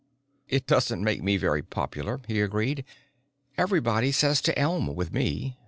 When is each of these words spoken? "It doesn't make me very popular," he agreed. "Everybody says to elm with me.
"It 0.47 0.65
doesn't 0.65 1.03
make 1.03 1.21
me 1.21 1.37
very 1.37 1.61
popular," 1.61 2.21
he 2.27 2.41
agreed. 2.41 2.85
"Everybody 3.55 4.11
says 4.11 4.41
to 4.41 4.57
elm 4.57 4.95
with 4.95 5.13
me. 5.13 5.59